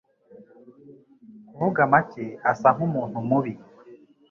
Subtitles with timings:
[1.47, 3.53] Kuvuga make, asa nkumuntu mubi.